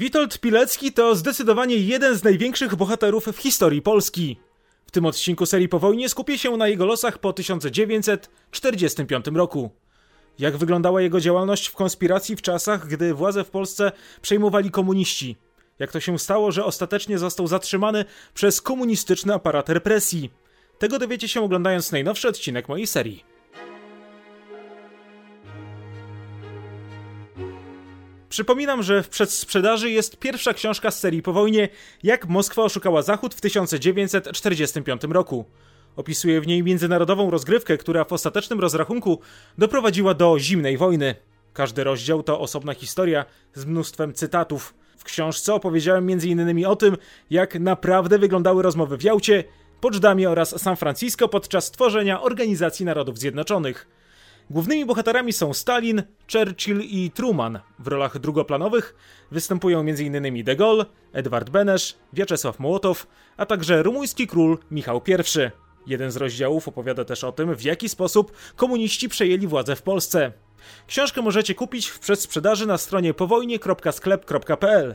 [0.00, 4.40] Witold Pilecki to zdecydowanie jeden z największych bohaterów w historii Polski.
[4.86, 9.70] W tym odcinku serii po wojnie skupię się na jego losach po 1945 roku.
[10.38, 15.36] Jak wyglądała jego działalność w konspiracji w czasach, gdy władzę w Polsce przejmowali komuniści?
[15.78, 18.04] Jak to się stało, że ostatecznie został zatrzymany
[18.34, 20.30] przez komunistyczny aparat represji?
[20.78, 23.29] Tego dowiecie się oglądając najnowszy odcinek mojej serii.
[28.30, 31.68] Przypominam, że w przedsprzedaży jest pierwsza książka z serii po wojnie
[32.02, 35.44] Jak Moskwa oszukała Zachód w 1945 roku.
[35.96, 39.20] Opisuje w niej międzynarodową rozgrywkę, która w ostatecznym rozrachunku
[39.58, 41.14] doprowadziła do zimnej wojny.
[41.52, 43.24] Każdy rozdział to osobna historia
[43.54, 44.74] z mnóstwem cytatów.
[44.98, 46.66] W książce opowiedziałem m.in.
[46.66, 46.96] o tym,
[47.30, 49.44] jak naprawdę wyglądały rozmowy w Jałcie,
[49.80, 53.99] Poczdamie oraz San Francisco podczas tworzenia Organizacji Narodów Zjednoczonych.
[54.50, 57.60] Głównymi bohaterami są Stalin, Churchill i Truman.
[57.78, 58.94] W rolach drugoplanowych
[59.30, 60.44] występują m.in.
[60.44, 65.12] De Gaulle, Edward Benesz, Wiaczesław Mołotow, a także rumuński król Michał I.
[65.86, 70.32] Jeden z rozdziałów opowiada też o tym, w jaki sposób komuniści przejęli władzę w Polsce.
[70.86, 74.94] Książkę możecie kupić w przedsprzedaży na stronie powojnie.sklep.pl.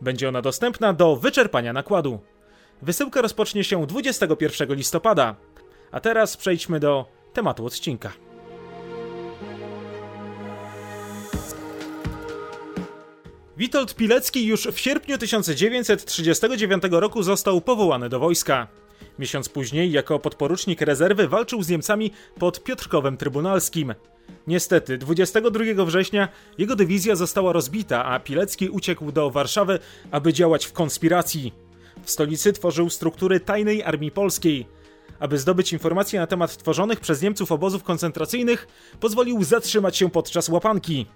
[0.00, 2.20] Będzie ona dostępna do wyczerpania nakładu.
[2.82, 5.36] Wysyłka rozpocznie się 21 listopada.
[5.92, 8.25] A teraz przejdźmy do tematu odcinka.
[13.56, 18.66] Witold Pilecki już w sierpniu 1939 roku został powołany do wojska.
[19.18, 23.94] Miesiąc później, jako podporucznik rezerwy, walczył z Niemcami pod Piotrkowem Trybunalskim.
[24.46, 29.78] Niestety, 22 września jego dywizja została rozbita, a Pilecki uciekł do Warszawy,
[30.10, 31.52] aby działać w konspiracji.
[32.04, 34.66] W stolicy tworzył struktury tajnej armii polskiej.
[35.20, 38.68] Aby zdobyć informacje na temat tworzonych przez Niemców obozów koncentracyjnych,
[39.00, 41.06] pozwolił zatrzymać się podczas łapanki.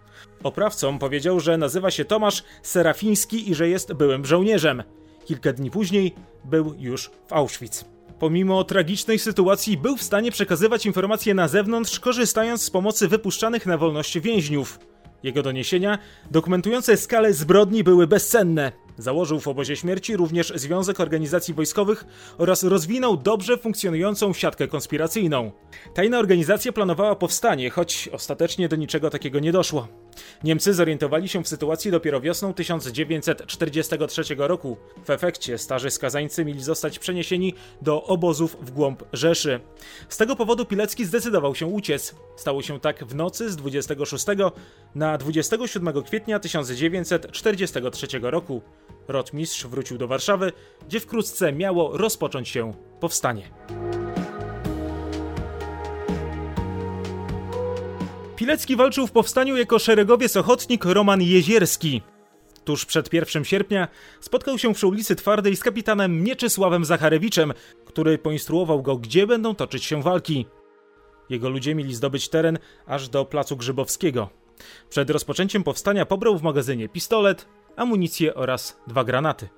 [0.43, 4.83] Oprawcom powiedział, że nazywa się Tomasz Serafiński i że jest byłym żołnierzem.
[5.25, 7.85] Kilka dni później był już w Auschwitz.
[8.19, 13.79] Pomimo tragicznej sytuacji był w stanie przekazywać informacje na zewnątrz, korzystając z pomocy wypuszczanych na
[13.79, 14.79] wolność więźniów.
[15.23, 15.99] Jego doniesienia,
[16.31, 18.73] dokumentujące skalę zbrodni, były bezcenne.
[19.01, 22.05] Założył w obozie śmierci również Związek Organizacji Wojskowych
[22.39, 25.53] oraz rozwinął dobrze funkcjonującą siatkę konspiracyjną.
[25.95, 29.89] Tajna organizacja planowała powstanie, choć ostatecznie do niczego takiego nie doszło.
[30.45, 34.77] Niemcy zorientowali się w sytuacji dopiero wiosną 1943 roku.
[35.05, 39.61] W efekcie starzy skazańcy mieli zostać przeniesieni do obozów w głąb Rzeszy.
[40.09, 42.15] Z tego powodu Pilecki zdecydował się uciec.
[42.37, 44.27] Stało się tak w nocy z 26
[44.95, 48.63] na 27 kwietnia 1943 roku.
[49.09, 50.53] Rotmistrz wrócił do Warszawy,
[50.89, 53.51] gdzie wkrótce miało rozpocząć się powstanie.
[58.41, 62.03] Pilecki walczył w powstaniu jako szeregowiec ochotnik Roman Jezierski.
[62.65, 63.89] Tuż przed 1 sierpnia
[64.21, 67.53] spotkał się przy ulicy Twardej z kapitanem Mieczysławem Zacharewiczem,
[67.85, 70.47] który poinstruował go, gdzie będą toczyć się walki.
[71.31, 74.31] Jego ludzie mieli zdobyć teren aż do placu Grzybowskiego.
[74.89, 79.49] Przed rozpoczęciem powstania pobrał w magazynie pistolet, amunicję oraz dwa granaty.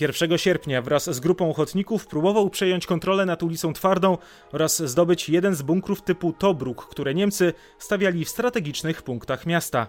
[0.00, 4.18] 1 sierpnia wraz z grupą ochotników próbował przejąć kontrolę nad ulicą Twardą
[4.52, 9.86] oraz zdobyć jeden z bunkrów typu Tobruk, które Niemcy stawiali w strategicznych punktach miasta.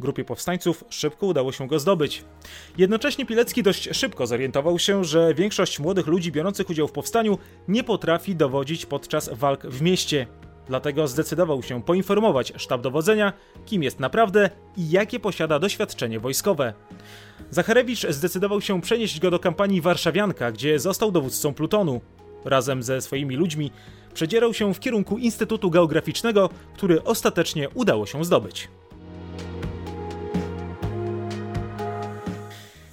[0.00, 2.24] Grupie powstańców szybko udało się go zdobyć.
[2.78, 7.38] Jednocześnie Pilecki dość szybko zorientował się, że większość młodych ludzi biorących udział w powstaniu
[7.68, 10.26] nie potrafi dowodzić podczas walk w mieście.
[10.66, 13.32] Dlatego zdecydował się poinformować sztab dowodzenia,
[13.66, 16.74] kim jest naprawdę i jakie posiada doświadczenie wojskowe.
[17.50, 22.00] Zacharewicz zdecydował się przenieść go do kampanii Warszawianka, gdzie został dowódcą plutonu.
[22.44, 23.70] Razem ze swoimi ludźmi
[24.14, 28.68] przedzierał się w kierunku Instytutu Geograficznego, który ostatecznie udało się zdobyć.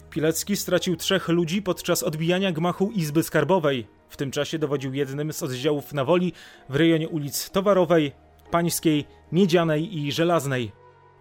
[0.09, 3.87] Pilecki stracił trzech ludzi podczas odbijania gmachu Izby Skarbowej.
[4.09, 6.33] W tym czasie dowodził jednym z oddziałów na woli
[6.69, 8.11] w rejonie ulic Towarowej,
[8.51, 10.71] Pańskiej, Miedzianej i Żelaznej.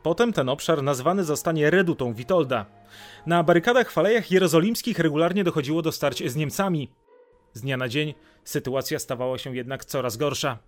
[0.02, 2.66] Potem ten obszar nazwany zostanie Redutą Witolda.
[3.26, 6.90] Na barykadach w Alejach Jerozolimskich regularnie dochodziło do starć z Niemcami.
[7.52, 8.14] Z dnia na dzień
[8.44, 10.58] sytuacja stawała się jednak coraz gorsza.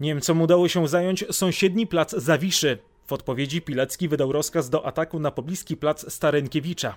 [0.00, 2.78] Niemcom udało się zająć sąsiedni plac Zawiszy.
[3.06, 6.94] W odpowiedzi Pilecki wydał rozkaz do ataku na pobliski plac Starenkiewicza.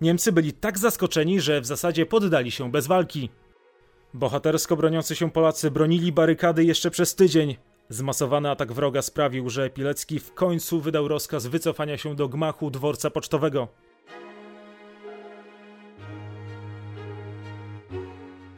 [0.00, 3.30] Niemcy byli tak zaskoczeni, że w zasadzie poddali się bez walki.
[4.14, 7.56] Bohatersko broniący się Polacy bronili barykady jeszcze przez tydzień.
[7.88, 13.10] Zmasowany atak wroga sprawił, że Pilecki w końcu wydał rozkaz wycofania się do gmachu dworca
[13.10, 13.68] pocztowego.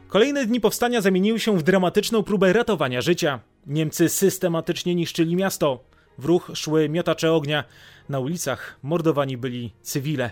[0.09, 3.41] Kolejne dni powstania zamieniły się w dramatyczną próbę ratowania życia.
[3.67, 5.85] Niemcy systematycznie niszczyli miasto.
[6.19, 7.65] W ruch szły miotacze ognia.
[8.09, 10.31] Na ulicach mordowani byli cywile.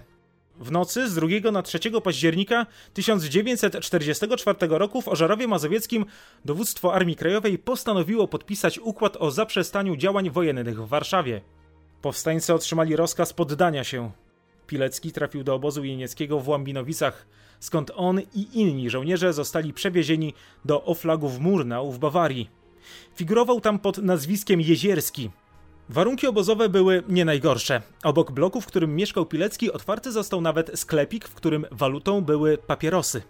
[0.60, 6.06] W nocy z 2 na 3 października 1944 roku w Ożarowie Mazowieckim
[6.44, 11.40] dowództwo Armii Krajowej postanowiło podpisać układ o zaprzestaniu działań wojennych w Warszawie.
[12.02, 14.10] Powstańcy otrzymali rozkaz poddania się.
[14.66, 17.26] Pilecki trafił do obozu jenieckiego w Łambinowicach,
[17.60, 20.34] skąd on i inni żołnierze zostali przewiezieni
[20.64, 22.50] do Oflagów Murnau w Bawarii.
[23.14, 25.30] Figurował tam pod nazwiskiem Jezierski.
[25.88, 27.82] Warunki obozowe były nie najgorsze.
[28.04, 33.22] Obok bloku, w którym mieszkał Pilecki, otwarty został nawet sklepik, w którym walutą były papierosy.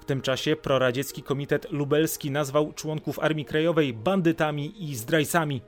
[0.00, 5.62] W tym czasie proradziecki komitet lubelski nazwał członków Armii Krajowej bandytami i zdrajcami.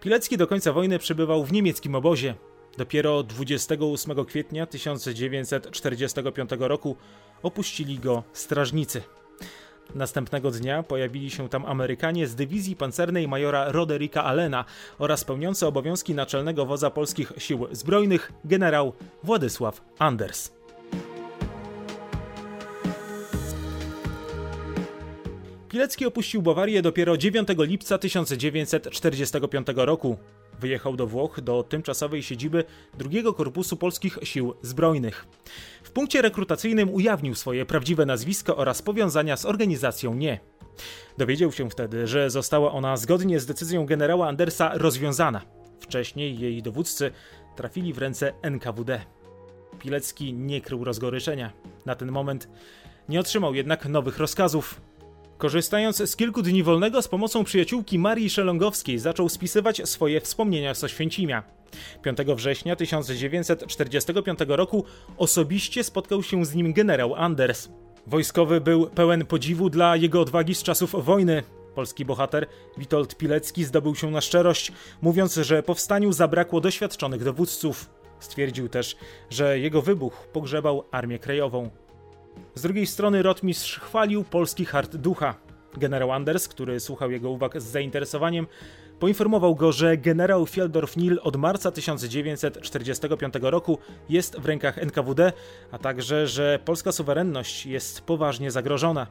[0.00, 2.34] Pilecki do końca wojny przebywał w niemieckim obozie.
[2.76, 6.96] Dopiero 28 kwietnia 1945 roku
[7.42, 9.02] opuścili go strażnicy.
[9.94, 14.64] Następnego dnia pojawili się tam Amerykanie z dywizji pancernej majora Roderika Allena
[14.98, 18.92] oraz pełniący obowiązki naczelnego wodza polskich sił zbrojnych generał
[19.22, 20.52] Władysław Anders.
[25.68, 30.16] Pilecki opuścił Bawarię dopiero 9 lipca 1945 roku.
[30.62, 32.64] Wyjechał do Włoch do tymczasowej siedziby
[32.98, 35.26] drugiego Korpusu Polskich Sił Zbrojnych.
[35.82, 40.38] W punkcie rekrutacyjnym ujawnił swoje prawdziwe nazwisko oraz powiązania z organizacją NIE.
[41.18, 45.40] Dowiedział się wtedy, że została ona zgodnie z decyzją generała Andersa rozwiązana.
[45.80, 47.10] Wcześniej jej dowódcy
[47.56, 49.00] trafili w ręce NKWD.
[49.78, 51.52] Pilecki nie krył rozgoryczenia.
[51.86, 52.48] Na ten moment
[53.08, 54.80] nie otrzymał jednak nowych rozkazów.
[55.42, 60.84] Korzystając z kilku dni wolnego z pomocą przyjaciółki Marii Szelongowskiej zaczął spisywać swoje wspomnienia z
[60.84, 61.42] Oświęcimia.
[62.02, 64.84] 5 września 1945 roku
[65.16, 67.68] osobiście spotkał się z nim generał Anders.
[68.06, 71.42] Wojskowy był pełen podziwu dla jego odwagi z czasów wojny.
[71.74, 72.46] Polski bohater
[72.78, 77.90] Witold Pilecki zdobył się na szczerość, mówiąc, że powstaniu zabrakło doświadczonych dowódców.
[78.20, 78.96] Stwierdził też,
[79.30, 81.70] że jego wybuch pogrzebał Armię Krajową.
[82.54, 85.34] Z drugiej strony rotmistrz chwalił polski hart ducha.
[85.76, 88.46] Generał Anders, który słuchał jego uwag z zainteresowaniem,
[89.00, 95.32] poinformował go, że generał Fieldorf-Nil od marca 1945 roku jest w rękach NKWD,
[95.70, 99.06] a także, że polska suwerenność jest poważnie zagrożona.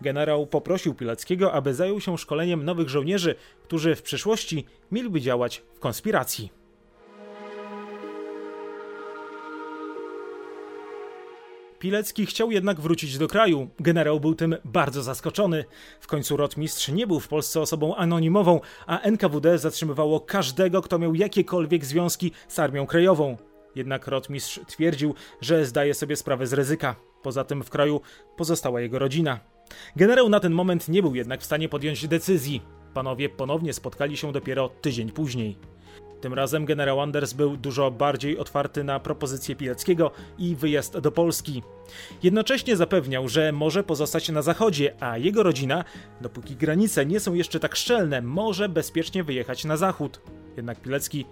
[0.00, 5.78] Generał poprosił Pileckiego, aby zajął się szkoleniem nowych żołnierzy, którzy w przyszłości mieliby działać w
[5.78, 6.63] konspiracji.
[11.84, 13.68] Pilecki chciał jednak wrócić do kraju.
[13.80, 15.64] Generał był tym bardzo zaskoczony.
[16.00, 21.14] W końcu rotmistrz nie był w Polsce osobą anonimową, a NKWD zatrzymywało każdego, kto miał
[21.14, 23.36] jakiekolwiek związki z Armią Krajową.
[23.74, 26.96] Jednak rotmistrz twierdził, że zdaje sobie sprawę z ryzyka.
[27.22, 28.00] Poza tym w kraju
[28.36, 29.40] pozostała jego rodzina.
[29.96, 32.62] Generał na ten moment nie był jednak w stanie podjąć decyzji.
[32.94, 35.73] Panowie ponownie spotkali się dopiero tydzień później.
[36.20, 41.62] Tym razem generał Anders był dużo bardziej otwarty na propozycję Pileckiego i wyjazd do Polski.
[42.22, 45.84] Jednocześnie zapewniał, że może pozostać na zachodzie, a jego rodzina,
[46.20, 50.20] dopóki granice nie są jeszcze tak szczelne, może bezpiecznie wyjechać na zachód.
[50.56, 51.26] Jednak Pilecki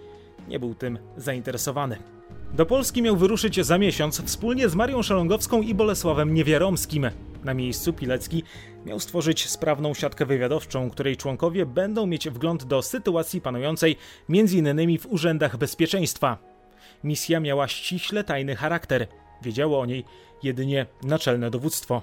[0.49, 1.99] nie był tym zainteresowany.
[2.55, 7.11] Do Polski miał wyruszyć za miesiąc wspólnie z Marią Szalongowską i Bolesławem Niewiaromskim.
[7.45, 8.43] Na miejscu Pilecki
[8.87, 13.97] miał stworzyć sprawną siatkę wywiadowczą, której członkowie będą mieć wgląd do sytuacji panującej
[14.31, 14.99] m.in.
[14.99, 16.39] w urzędach bezpieczeństwa.
[17.05, 19.07] Misja miała ściśle tajny charakter.
[19.43, 20.05] Wiedziało o niej
[20.43, 22.03] jedynie naczelne dowództwo.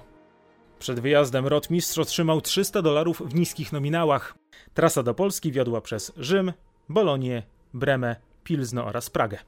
[0.78, 4.34] Przed wyjazdem rotmistrz otrzymał 300 dolarów w niskich nominałach.
[4.74, 6.52] Trasa do Polski wiodła przez Rzym,
[6.88, 7.42] Bolonię,
[7.74, 9.38] Bremę, Pilzno oraz Pragę.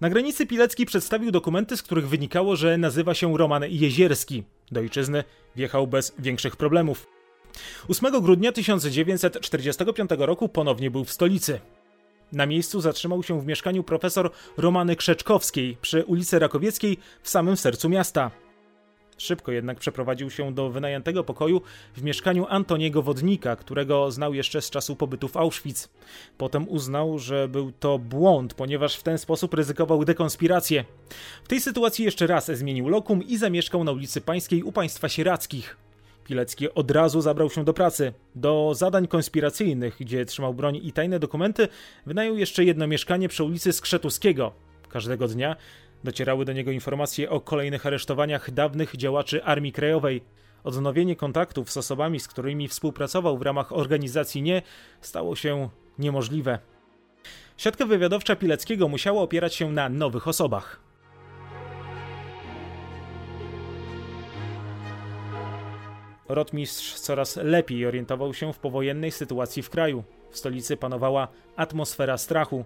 [0.00, 4.44] Na granicy Pilecki przedstawił dokumenty, z których wynikało, że nazywa się Roman Jezierski.
[4.72, 5.24] Do ojczyzny
[5.56, 7.06] wjechał bez większych problemów.
[7.88, 11.60] 8 grudnia 1945 roku ponownie był w stolicy.
[12.32, 17.88] Na miejscu zatrzymał się w mieszkaniu profesor Romany Krzeczkowskiej przy ulicy Rakowieckiej w samym sercu
[17.88, 18.30] miasta.
[19.18, 21.62] Szybko jednak przeprowadził się do wynajętego pokoju
[21.96, 25.88] w mieszkaniu Antoniego Wodnika, którego znał jeszcze z czasu pobytu w Auschwitz.
[26.38, 30.84] Potem uznał, że był to błąd, ponieważ w ten sposób ryzykował dekonspirację.
[31.44, 35.76] W tej sytuacji jeszcze raz zmienił lokum i zamieszkał na ulicy Pańskiej u państwa sierackich.
[36.24, 38.12] Pilecki od razu zabrał się do pracy.
[38.34, 41.68] Do zadań konspiracyjnych, gdzie trzymał broń i tajne dokumenty,
[42.06, 44.52] wynajął jeszcze jedno mieszkanie przy ulicy Skrzetuskiego.
[44.88, 45.56] Każdego dnia
[46.04, 50.22] Docierały do niego informacje o kolejnych aresztowaniach dawnych działaczy Armii Krajowej.
[50.64, 54.62] Odnowienie kontaktów z osobami, z którymi współpracował w ramach organizacji NIE,
[55.00, 56.58] stało się niemożliwe.
[57.56, 60.80] Siatka wywiadowcza Pileckiego musiała opierać się na nowych osobach.
[66.28, 70.04] Rotmistrz coraz lepiej orientował się w powojennej sytuacji w kraju.
[70.30, 72.64] W stolicy panowała atmosfera strachu.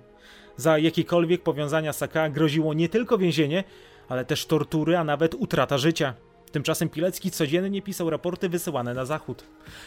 [0.56, 3.64] Za jakiekolwiek powiązania Saka groziło nie tylko więzienie,
[4.08, 6.14] ale też tortury, a nawet utrata życia.
[6.52, 9.44] Tymczasem Pilecki codziennie pisał raporty wysyłane na zachód.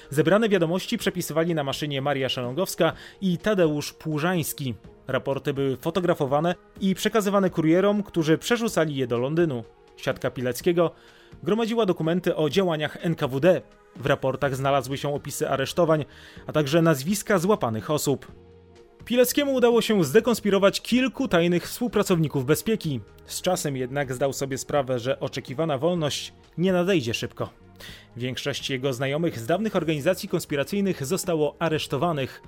[0.10, 4.76] Zebrane wiadomości przepisywali na maszynie Maria Szelongowska i Tadeusz Płużański.
[5.08, 9.64] Raporty były fotografowane i przekazywane kurierom, którzy przerzucali je do Londynu.
[9.98, 10.92] Siatka Pileckiego
[11.44, 13.62] gromadziła dokumenty o działaniach NKWD.
[13.96, 16.06] W raportach znalazły się opisy aresztowań,
[16.48, 18.32] a także nazwiska złapanych osób.
[19.06, 23.02] Pileckiemu udało się zdekonspirować kilku tajnych współpracowników bezpieki.
[23.26, 27.50] Z czasem jednak zdał sobie sprawę, że oczekiwana wolność nie nadejdzie szybko.
[28.18, 32.42] Większość jego znajomych z dawnych organizacji konspiracyjnych zostało aresztowanych.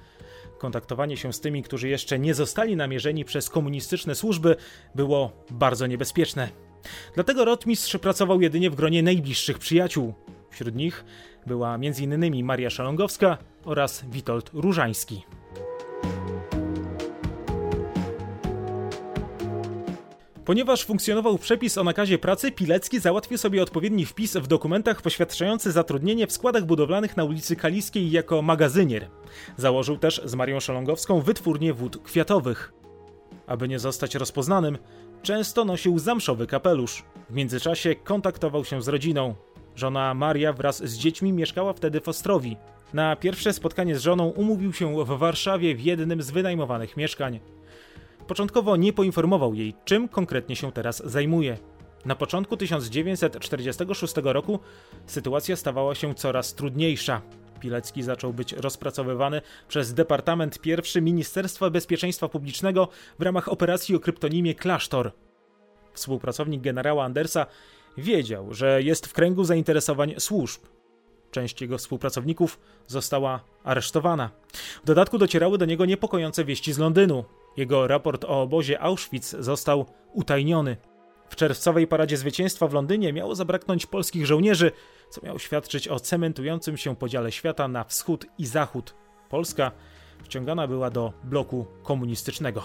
[0.58, 4.56] Kontaktowanie się z tymi, którzy jeszcze nie zostali namierzeni przez komunistyczne służby,
[4.96, 6.50] było bardzo niebezpieczne.
[7.16, 10.14] Dlatego rotmistrz pracował jedynie w gronie najbliższych przyjaciół.
[10.58, 11.06] Wśród nich
[11.46, 12.46] była m.in.
[12.46, 15.24] Maria Szalongowska oraz Witold Różański.
[20.46, 26.28] Ponieważ funkcjonował przepis o nakazie pracy, Pilecki załatwił sobie odpowiedni wpis w dokumentach poświadczający zatrudnienie
[26.28, 29.08] w składach budowlanych na ulicy Kaliskiej jako magazynier.
[29.58, 32.74] Założył też z Marią Szalongowską wytwórnię wód kwiatowych.
[33.48, 34.78] Aby nie zostać rozpoznanym,
[35.22, 37.04] często nosił zamszowy kapelusz.
[37.30, 39.36] W międzyczasie kontaktował się z rodziną.
[39.78, 42.58] Żona Maria wraz z dziećmi mieszkała wtedy w Ostrowi.
[42.94, 47.40] Na pierwsze spotkanie z żoną umówił się w Warszawie w jednym z wynajmowanych mieszkań.
[48.28, 51.58] Początkowo nie poinformował jej, czym konkretnie się teraz zajmuje.
[52.06, 54.60] Na początku 1946 roku
[55.06, 57.22] sytuacja stawała się coraz trudniejsza.
[57.60, 60.60] Pilecki zaczął być rozpracowywany przez Departament
[60.96, 62.88] I Ministerstwa Bezpieczeństwa Publicznego
[63.20, 65.12] w ramach operacji o kryptonimie Klasztor.
[65.94, 67.46] Współpracownik generała Andersa
[67.98, 70.62] wiedział, że jest w kręgu zainteresowań służb.
[71.32, 74.30] Część jego współpracowników została aresztowana.
[74.84, 77.26] W dodatku docierały do niego niepokojące wieści z Londynu.
[77.58, 80.78] Jego raport o obozie Auschwitz został utajniony.
[81.30, 84.72] W czerwcowej paradzie zwycięstwa w Londynie miało zabraknąć polskich żołnierzy,
[85.10, 88.94] co miało świadczyć o cementującym się podziale świata na wschód i zachód.
[89.30, 89.72] Polska
[90.24, 92.64] wciągana była do bloku komunistycznego.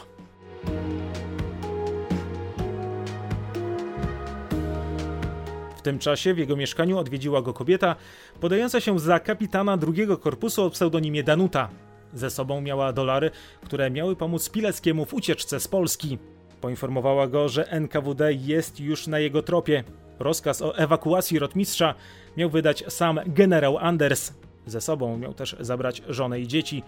[5.82, 7.96] W tym czasie w jego mieszkaniu odwiedziła go kobieta
[8.40, 11.68] podająca się za kapitana drugiego korpusu o pseudonimie Danuta.
[12.14, 13.30] Ze sobą miała dolary,
[13.64, 16.18] które miały pomóc Pileckiemu w ucieczce z Polski.
[16.60, 19.84] Poinformowała go, że NKWD jest już na jego tropie.
[20.18, 21.94] Rozkaz o ewakuacji rotmistrza
[22.36, 24.32] miał wydać sam generał Anders.
[24.66, 26.82] Ze sobą miał też zabrać żonę i dzieci,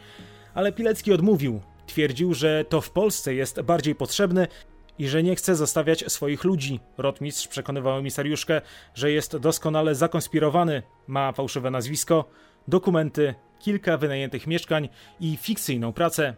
[0.55, 1.61] ale Pilecki odmówił.
[1.87, 4.47] Twierdził, że to w Polsce jest bardziej potrzebny
[4.99, 6.81] i że nie chce zostawiać swoich ludzi.
[6.99, 8.61] Rotmistrz przekonywał emisariuszkę,
[8.95, 12.25] że jest doskonale zakonspirowany, ma fałszywe nazwisko,
[12.69, 14.89] dokumenty, kilka wynajętych mieszkań
[15.21, 16.35] i fikcyjną pracę.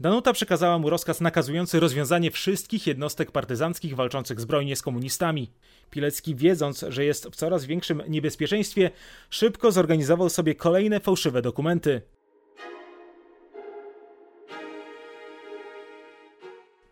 [0.00, 5.50] Danuta przekazała mu rozkaz nakazujący rozwiązanie wszystkich jednostek partyzanckich walczących zbrojnie z komunistami.
[5.90, 8.90] Pilecki, wiedząc, że jest w coraz większym niebezpieczeństwie,
[9.30, 12.02] szybko zorganizował sobie kolejne fałszywe dokumenty.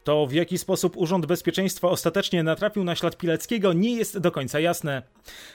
[0.05, 4.61] To w jaki sposób Urząd Bezpieczeństwa ostatecznie natrafił na ślad Pileckiego nie jest do końca
[4.61, 5.03] jasne.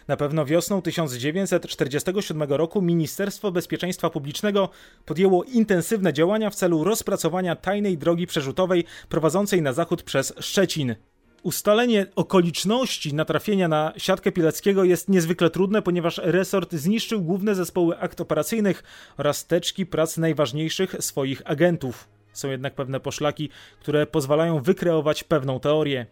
[0.08, 4.70] Na pewno wiosną 1947 roku Ministerstwo Bezpieczeństwa Publicznego
[5.06, 10.96] podjęło intensywne działania w celu rozpracowania tajnej drogi przerzutowej prowadzącej na zachód przez Szczecin.
[11.44, 18.22] Ustalenie okoliczności natrafienia na siatkę Pileckiego jest niezwykle trudne, ponieważ resort zniszczył główne zespoły akt
[18.22, 18.84] operacyjnych
[19.18, 22.19] oraz teczki prac najważniejszych swoich agentów.
[22.34, 26.06] Są jednak pewne poszlaki, które pozwalają wykreować pewną teorię.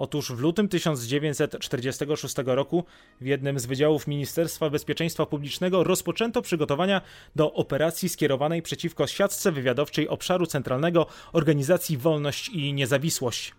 [0.00, 2.84] Otóż w lutym 1946 roku
[3.20, 7.00] w jednym z wydziałów Ministerstwa Bezpieczeństwa Publicznego rozpoczęto przygotowania
[7.36, 13.54] do operacji skierowanej przeciwko siatce wywiadowczej obszaru centralnego organizacji Wolność i Niezawisłość.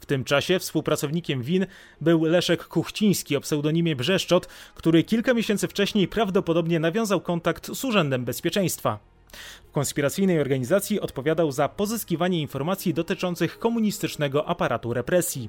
[0.00, 1.66] W tym czasie współpracownikiem WIN
[2.00, 8.24] był Leszek Kuchciński o pseudonimie Brzeszczot, który kilka miesięcy wcześniej prawdopodobnie nawiązał kontakt z Urzędem
[8.24, 9.13] Bezpieczeństwa.
[9.68, 15.48] W konspiracyjnej organizacji odpowiadał za pozyskiwanie informacji dotyczących komunistycznego aparatu represji.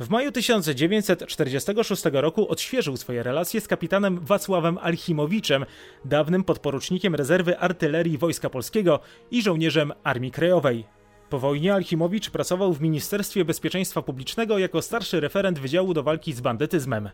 [0.00, 5.64] W maju 1946 roku odświeżył swoje relacje z kapitanem Wacławem Alchimowiczem,
[6.04, 10.84] dawnym podporucznikiem rezerwy artylerii Wojska Polskiego i żołnierzem Armii Krajowej.
[11.30, 16.40] Po wojnie Alchimowicz pracował w Ministerstwie Bezpieczeństwa Publicznego jako starszy referent Wydziału do Walki z
[16.40, 17.10] Bandytyzmem.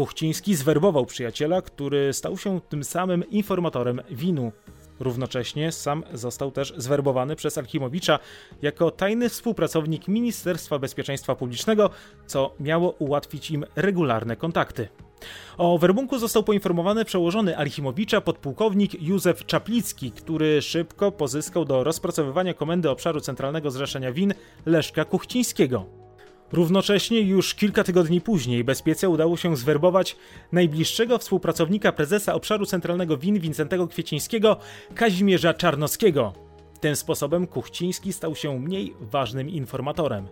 [0.00, 4.52] Kuchciński zwerbował przyjaciela, który stał się tym samym informatorem winu.
[5.00, 8.18] Równocześnie sam został też zwerbowany przez Alchimowicza
[8.62, 11.90] jako tajny współpracownik Ministerstwa Bezpieczeństwa Publicznego,
[12.26, 14.88] co miało ułatwić im regularne kontakty.
[15.58, 22.90] O werbunku został poinformowany przełożony Alchimowicza podpułkownik Józef Czaplicki, który szybko pozyskał do rozpracowywania komendy
[22.90, 24.34] obszaru centralnego zrzeszenia win
[24.66, 25.99] Leszka Kuchcińskiego.
[26.52, 30.16] Równocześnie już kilka tygodni później bezpiece udało się zwerbować
[30.52, 34.56] najbliższego współpracownika prezesa obszaru centralnego win Wincentego Kwiecińskiego,
[34.94, 36.32] Kazimierza Czarnockiego.
[36.80, 40.28] Tym sposobem Kuchciński stał się mniej ważnym informatorem.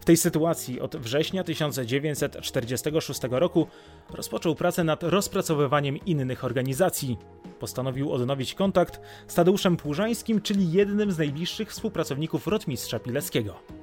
[0.00, 3.66] W tej sytuacji od września 1946 roku
[4.10, 7.16] rozpoczął pracę nad rozpracowywaniem innych organizacji.
[7.58, 13.79] Postanowił odnowić kontakt z Tadeuszem Płużańskim, czyli jednym z najbliższych współpracowników rotmistrza Pileckiego.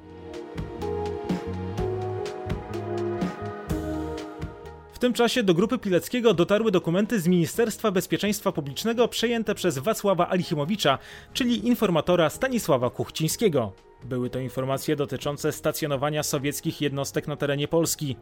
[4.98, 10.30] W tym czasie do grupy Pileckiego dotarły dokumenty z Ministerstwa Bezpieczeństwa Publicznego przejęte przez Wacława
[10.30, 10.98] Alichimowicza,
[11.34, 13.74] czyli informatora Stanisława Kuchcińskiego.
[14.04, 18.16] Były to informacje dotyczące stacjonowania sowieckich jednostek na terenie Polski.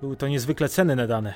[0.00, 1.34] Były to niezwykle cenne dane.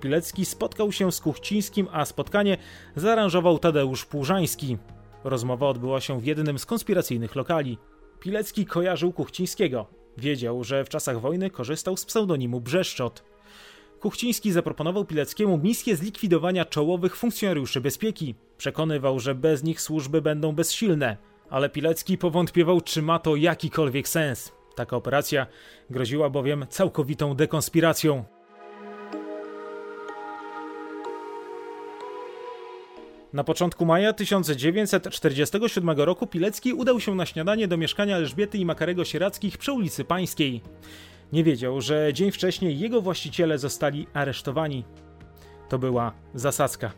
[0.00, 2.56] Pilecki spotkał się z Kuchcińskim, a spotkanie
[2.96, 4.78] zaaranżował Tadeusz Płużański.
[5.24, 7.78] Rozmowa odbyła się w jednym z konspiracyjnych lokali.
[8.20, 9.86] Pilecki kojarzył Kuchcińskiego.
[10.18, 13.31] Wiedział, że w czasach wojny korzystał z pseudonimu Brzeszczot.
[14.02, 18.34] Kuchciński zaproponował Pileckiemu misję zlikwidowania czołowych funkcjonariuszy bezpieki.
[18.58, 21.16] Przekonywał, że bez nich służby będą bezsilne,
[21.50, 24.52] ale Pilecki powątpiewał, czy ma to jakikolwiek sens.
[24.74, 25.46] Taka operacja
[25.90, 28.24] groziła bowiem całkowitą dekonspiracją.
[33.32, 39.04] Na początku maja 1947 roku Pilecki udał się na śniadanie do mieszkania Elżbiety i Makarego
[39.04, 40.60] Sierackich przy ulicy Pańskiej.
[41.32, 44.84] Nie wiedział, że dzień wcześniej jego właściciele zostali aresztowani.
[45.68, 46.92] To była zasadzka.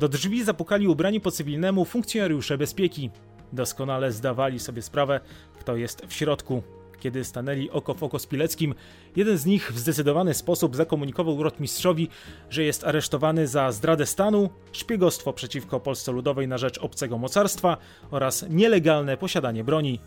[0.00, 3.10] Do drzwi zapukali ubrani po cywilnemu funkcjonariusze bezpieki.
[3.52, 5.20] Doskonale zdawali sobie sprawę,
[5.60, 6.62] kto jest w środku.
[7.00, 8.74] Kiedy stanęli oko w oko z Pileckim,
[9.16, 12.08] jeden z nich w zdecydowany sposób zakomunikował rotmistrzowi,
[12.50, 17.76] że jest aresztowany za zdradę stanu, szpiegostwo przeciwko Polsce Ludowej na rzecz obcego mocarstwa
[18.10, 20.00] oraz nielegalne posiadanie broni.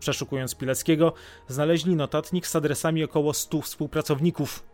[0.00, 1.12] Przeszukując Pileckiego,
[1.48, 4.64] znaleźli notatnik z adresami około 100 współpracowników.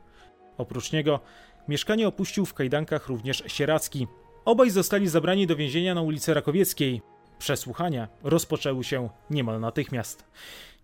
[0.58, 1.20] Oprócz niego
[1.68, 4.06] mieszkanie opuścił w kajdankach również Sieracki.
[4.44, 7.02] Obaj zostali zabrani do więzienia na ulicy Rakowieckiej.
[7.38, 10.24] Przesłuchania rozpoczęły się niemal natychmiast.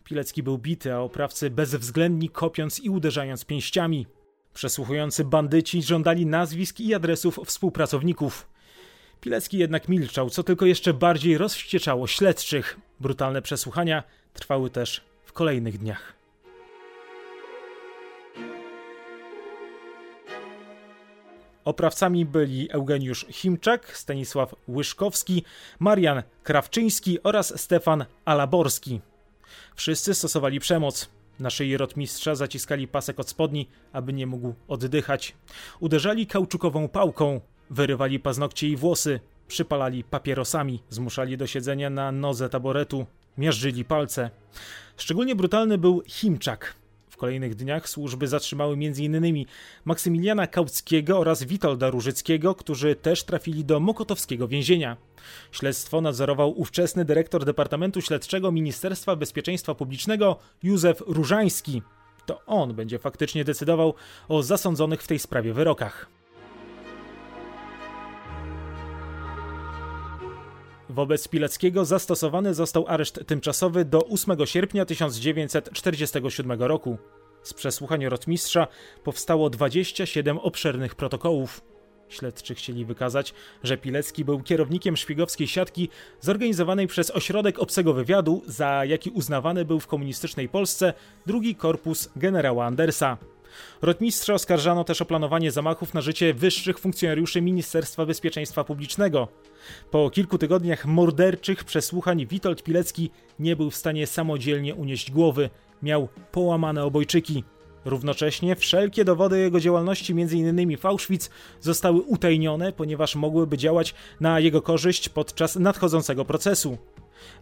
[0.04, 4.06] Pilecki był bity, a oprawcy bezwzględni kopiąc i uderzając pięściami.
[4.54, 8.50] Przesłuchujący bandyci żądali nazwisk i adresów współpracowników.
[9.20, 12.80] Pilecki jednak milczał, co tylko jeszcze bardziej rozwścieczało śledczych.
[13.00, 14.02] Brutalne przesłuchania
[14.34, 16.20] trwały też w kolejnych dniach.
[21.64, 25.44] Oprawcami byli Eugeniusz Chimczak, Stanisław Łyszkowski,
[25.78, 29.00] Marian Krawczyński oraz Stefan Alaborski.
[29.74, 31.08] Wszyscy stosowali przemoc.
[31.38, 35.34] Na szyi rotmistrza zaciskali pasek od spodni, aby nie mógł oddychać.
[35.80, 37.40] Uderzali kauczukową pałką,
[37.70, 43.06] wyrywali paznokcie i włosy, przypalali papierosami, zmuszali do siedzenia na nodze taboretu,
[43.40, 44.30] miażdżyli palce.
[44.96, 46.74] Szczególnie brutalny był Chimczak.
[47.10, 49.44] W kolejnych dniach służby zatrzymały m.in.
[49.84, 54.96] Maksymiliana Kauckiego oraz Witolda Różyckiego, którzy też trafili do mokotowskiego więzienia.
[55.52, 61.82] Śledztwo nadzorował ówczesny dyrektor Departamentu Śledczego Ministerstwa Bezpieczeństwa Publicznego Józef Różański.
[62.26, 63.94] To on będzie faktycznie decydował
[64.28, 66.19] o zasądzonych w tej sprawie wyrokach.
[70.90, 76.98] Wobec Pileckiego zastosowany został areszt tymczasowy do 8 sierpnia 1947 roku.
[77.42, 78.66] Z przesłuchań rotmistrza
[79.04, 81.60] powstało 27 obszernych protokołów.
[82.08, 85.88] Śledczy chcieli wykazać, że Pilecki był kierownikiem szpiegowskiej siatki
[86.20, 90.94] zorganizowanej przez Ośrodek Obcego Wywiadu, za jaki uznawany był w komunistycznej Polsce
[91.26, 93.16] drugi korpus generała Andersa.
[93.82, 99.28] Rotmistrza oskarżano też o planowanie zamachów na życie wyższych funkcjonariuszy Ministerstwa Bezpieczeństwa Publicznego.
[99.90, 105.50] Po kilku tygodniach morderczych przesłuchań Witold Pilecki nie był w stanie samodzielnie unieść głowy,
[105.82, 107.44] miał połamane obojczyki.
[107.84, 110.76] Równocześnie wszelkie dowody jego działalności, m.in.
[110.76, 116.78] w Auschwitz, zostały utajnione, ponieważ mogłyby działać na jego korzyść podczas nadchodzącego procesu.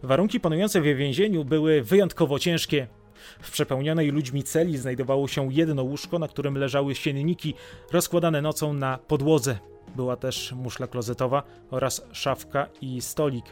[0.03, 2.87] Warunki panujące w więzieniu były wyjątkowo ciężkie.
[3.41, 7.53] W przepełnionej ludźmi celi znajdowało się jedno łóżko, na którym leżały sienniki
[7.91, 9.59] rozkładane nocą na podłodze.
[9.95, 13.45] Była też muszla klozetowa oraz szafka i stolik.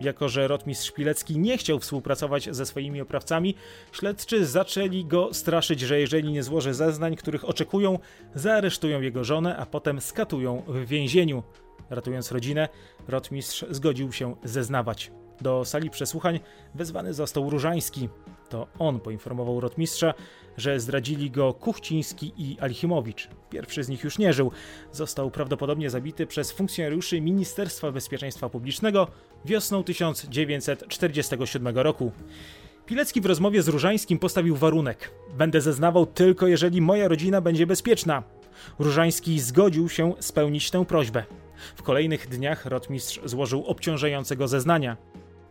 [0.00, 3.54] Jako, że rotmistrz Pilecki nie chciał współpracować ze swoimi oprawcami,
[3.92, 7.98] śledczy zaczęli go straszyć, że jeżeli nie złoży zeznań, których oczekują,
[8.34, 11.42] zaaresztują jego żonę, a potem skatują w więzieniu.
[11.90, 12.68] Ratując rodzinę,
[13.08, 15.12] rotmistrz zgodził się zeznawać.
[15.40, 16.40] Do sali przesłuchań
[16.74, 18.08] wezwany został Różański.
[18.48, 20.14] To on poinformował rotmistrza,
[20.56, 23.28] że zdradzili go Kuchciński i Alchimowicz.
[23.50, 24.50] Pierwszy z nich już nie żył.
[24.92, 29.08] Został prawdopodobnie zabity przez funkcjonariuszy Ministerstwa Bezpieczeństwa Publicznego
[29.44, 32.12] wiosną 1947 roku.
[32.86, 38.22] Pilecki w rozmowie z Różańskim postawił warunek: Będę zeznawał tylko jeżeli moja rodzina będzie bezpieczna.
[38.78, 41.24] Różański zgodził się spełnić tę prośbę.
[41.76, 44.96] W kolejnych dniach rotmistrz złożył obciążającego zeznania.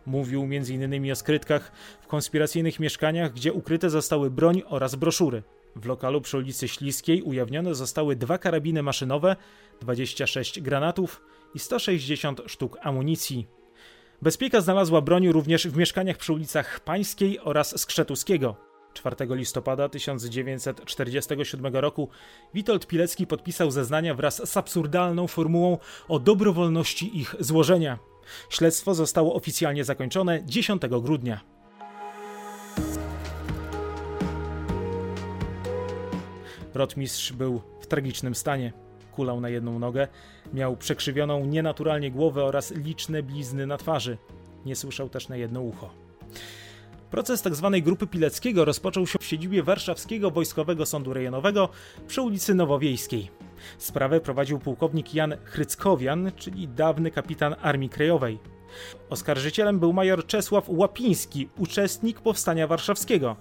[0.06, 1.12] Mówił m.in.
[1.12, 5.42] o skrytkach w konspiracyjnych mieszkaniach, gdzie ukryte zostały broń oraz broszury.
[5.76, 9.36] W lokalu przy ulicy Śliskiej ujawnione zostały dwa karabiny maszynowe,
[9.80, 11.22] 26 granatów
[11.54, 13.46] i 160 sztuk amunicji.
[14.22, 18.69] Bezpieka znalazła broń również w mieszkaniach przy ulicach Pańskiej oraz Skrzetuskiego.
[18.94, 22.08] 4 listopada 1947 roku
[22.54, 27.98] Witold Pilecki podpisał zeznania wraz z absurdalną formułą o dobrowolności ich złożenia.
[28.48, 31.40] Śledztwo zostało oficjalnie zakończone 10 grudnia.
[36.74, 38.72] Rotmistrz był w tragicznym stanie.
[39.12, 40.08] Kulał na jedną nogę,
[40.52, 44.18] miał przekrzywioną nienaturalnie głowę oraz liczne blizny na twarzy.
[44.64, 45.90] Nie słyszał też na jedno ucho.
[47.10, 47.70] Proces tzw.
[47.72, 51.68] Tak grupy Pileckiego rozpoczął się w siedzibie Warszawskiego Wojskowego Sądu Rejonowego
[52.06, 53.30] przy ulicy Nowowiejskiej.
[53.78, 58.38] Sprawę prowadził pułkownik Jan Chryckowian, czyli dawny kapitan Armii Krajowej.
[59.10, 63.36] Oskarżycielem był major Czesław Łapiński, uczestnik Powstania Warszawskiego.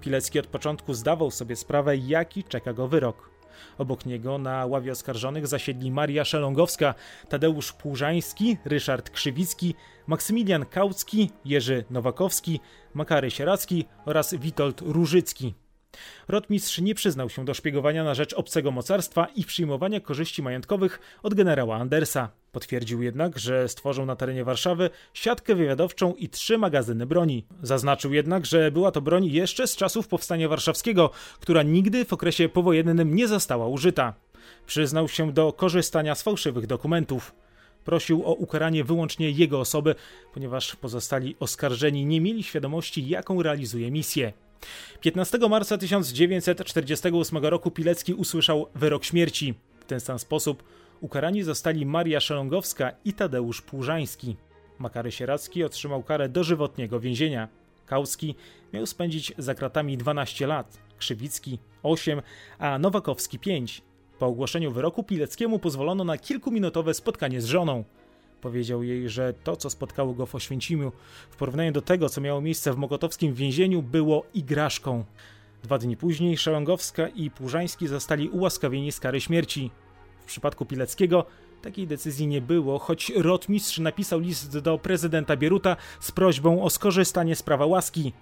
[0.00, 3.30] Pilecki od początku zdawał sobie sprawę, jaki czeka go wyrok.
[3.78, 6.94] Obok niego na ławie oskarżonych zasiedli Maria Szelongowska,
[7.28, 9.74] Tadeusz Płużański, Ryszard Krzywicki,
[10.06, 12.60] Maksymilian Kaucki, Jerzy Nowakowski,
[12.94, 15.54] Makary Sieracki oraz Witold Różycki.
[16.28, 21.34] Rotmistrz nie przyznał się do szpiegowania na rzecz obcego mocarstwa i przyjmowania korzyści majątkowych od
[21.34, 22.39] generała Andersa.
[22.52, 27.46] Potwierdził jednak, że stworzył na terenie Warszawy siatkę wywiadowczą i trzy magazyny broni.
[27.62, 31.10] Zaznaczył jednak, że była to broń jeszcze z czasów Powstania Warszawskiego,
[31.40, 34.14] która nigdy w okresie powojennym nie została użyta.
[34.66, 37.34] Przyznał się do korzystania z fałszywych dokumentów.
[37.84, 39.94] Prosił o ukaranie wyłącznie jego osoby,
[40.34, 44.32] ponieważ pozostali oskarżeni nie mieli świadomości, jaką realizuje misję.
[45.00, 49.54] 15 marca 1948 roku Pilecki usłyszał wyrok śmierci.
[49.80, 50.62] W ten sam sposób
[51.00, 54.36] ukarani zostali Maria Szelongowska i Tadeusz Płużański.
[54.78, 57.48] Makary Sieracki otrzymał karę dożywotniego więzienia.
[57.86, 58.34] Kauski
[58.72, 62.22] miał spędzić za kratami 12 lat, Krzywicki 8,
[62.58, 63.82] a Nowakowski 5.
[64.18, 67.84] Po ogłoszeniu wyroku Pileckiemu pozwolono na kilkuminutowe spotkanie z żoną.
[68.40, 70.92] Powiedział jej, że to, co spotkało go w Oświęcimiu,
[71.30, 75.04] w porównaniu do tego, co miało miejsce w mokotowskim więzieniu, było igraszką.
[75.62, 79.70] Dwa dni później Szelongowska i Płużański zostali ułaskawieni z kary śmierci.
[80.30, 81.24] Przypadku Pileckiego
[81.62, 87.36] takiej decyzji nie było, choć rotmistrz napisał list do prezydenta Bieruta z prośbą o skorzystanie
[87.36, 88.12] z prawa łaski.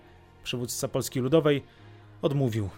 [0.44, 1.62] Przywódca Polski Ludowej
[2.22, 2.68] odmówił.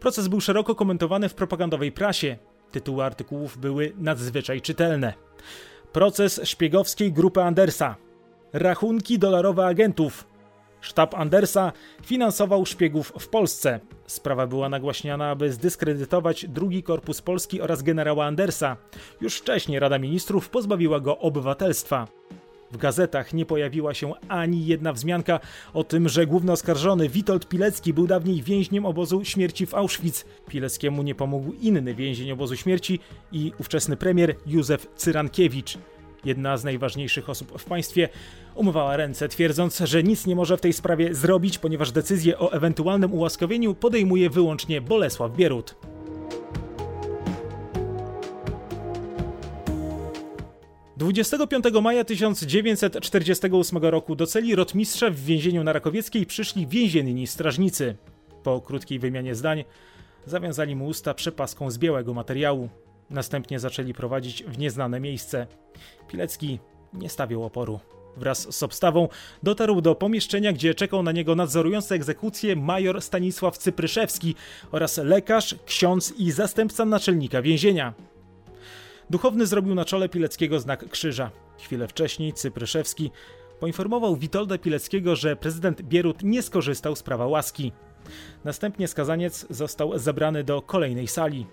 [0.00, 2.36] Proces był szeroko komentowany w propagandowej prasie.
[2.72, 5.14] Tytuły artykułów były nadzwyczaj czytelne.
[5.92, 7.96] Proces szpiegowskiej grupy Andersa.
[8.52, 10.29] Rachunki dolarowe agentów.
[10.80, 13.80] Sztab Andersa finansował szpiegów w Polsce.
[14.06, 18.76] Sprawa była nagłaśniana, aby zdyskredytować drugi korpus Polski oraz generała Andersa.
[19.20, 22.08] Już wcześniej Rada Ministrów pozbawiła go obywatelstwa.
[22.72, 25.40] W gazetach nie pojawiła się ani jedna wzmianka
[25.74, 30.24] o tym, że główny oskarżony Witold Pilecki był dawniej więźniem obozu śmierci w Auschwitz.
[30.48, 33.00] Pileckiemu nie pomógł inny więzień obozu śmierci
[33.32, 35.78] i ówczesny premier Józef Cyrankiewicz.
[36.24, 38.08] Jedna z najważniejszych osób w państwie
[38.54, 43.12] umywała ręce, twierdząc, że nic nie może w tej sprawie zrobić, ponieważ decyzję o ewentualnym
[43.12, 45.74] ułaskawieniu podejmuje wyłącznie Bolesław Bierut.
[51.00, 57.96] 25 maja 1948 roku do celi rotmistrza w więzieniu na Rakowieckiej przyszli więzienni strażnicy.
[58.42, 59.64] Po krótkiej wymianie zdań
[60.26, 62.68] zawiązali mu usta przepaską z białego materiału.
[63.10, 65.46] Następnie zaczęli prowadzić w nieznane miejsce.
[66.08, 66.58] Pilecki
[66.92, 67.80] nie stawiał oporu.
[68.16, 69.08] Wraz z obstawą
[69.42, 74.34] dotarł do pomieszczenia, gdzie czekał na niego nadzorujący egzekucję major Stanisław Cypryszewski
[74.72, 77.94] oraz lekarz, ksiądz i zastępca naczelnika więzienia.
[79.10, 81.30] Duchowny zrobił na czole Pileckiego znak krzyża.
[81.58, 83.10] Chwilę wcześniej Cypryszewski
[83.60, 87.72] poinformował Witolda Pileckiego, że prezydent Bierut nie skorzystał z prawa łaski.
[88.44, 91.46] Następnie skazaniec został zabrany do kolejnej sali.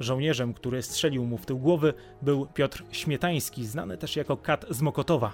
[0.00, 4.82] Żołnierzem, który strzelił mu w tył głowy, był Piotr Śmietański, znany też jako Kat z
[4.82, 5.32] Mokotowa.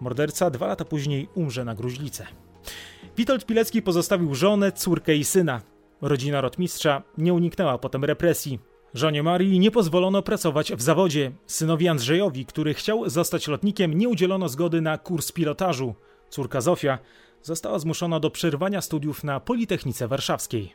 [0.00, 2.26] Morderca dwa lata później umrze na gruźlicę.
[3.16, 5.62] Witold Pilecki pozostawił żonę, córkę i syna.
[6.02, 8.58] Rodzina rotmistrza nie uniknęła potem represji.
[8.94, 11.32] Żonie Marii nie pozwolono pracować w zawodzie.
[11.46, 15.94] Synowi Andrzejowi, który chciał zostać lotnikiem, nie udzielono zgody na kurs pilotażu.
[16.30, 16.98] Córka Zofia
[17.42, 20.74] została zmuszona do przerwania studiów na Politechnice Warszawskiej.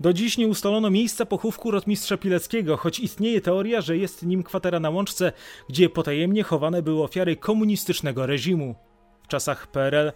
[0.00, 4.80] Do dziś nie ustalono miejsca pochówku rotmistrza Pileckiego, choć istnieje teoria, że jest nim kwatera
[4.80, 5.32] na Łączce,
[5.68, 8.74] gdzie potajemnie chowane były ofiary komunistycznego reżimu.
[9.22, 10.12] W czasach PRL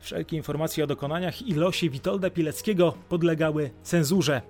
[0.00, 4.42] wszelkie informacje o dokonaniach i losie Witolda Pileckiego podlegały cenzurze.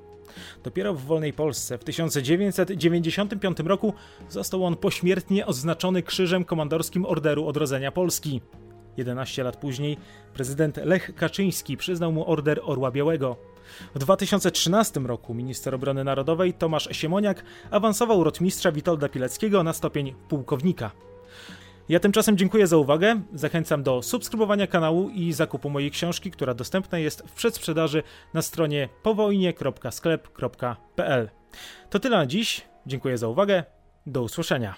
[0.64, 3.94] Dopiero w wolnej Polsce w 1995 roku
[4.28, 8.40] został on pośmiertnie odznaczony krzyżem komandorskim Orderu Odrodzenia Polski.
[8.96, 9.96] 11 lat później
[10.34, 13.36] prezydent Lech Kaczyński przyznał mu Order Orła Białego.
[13.94, 20.90] W 2013 roku minister obrony narodowej Tomasz Siemoniak awansował rotmistrza Witolda Pileckiego na stopień pułkownika.
[21.88, 23.20] Ja tymczasem dziękuję za uwagę.
[23.34, 28.02] Zachęcam do subskrybowania kanału i zakupu mojej książki, która dostępna jest w przedsprzedaży
[28.34, 31.30] na stronie powojnie.sklep.pl.
[31.90, 32.62] To tyle na dziś.
[32.86, 33.64] Dziękuję za uwagę.
[34.06, 34.74] Do usłyszenia.